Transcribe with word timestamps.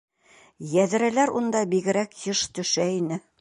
Йәҙрәләр 0.69 1.33
унда 1.41 1.61
бигерәк 1.75 2.17
йыш 2.25 2.43
төшә 2.59 2.89
ине. 2.97 3.23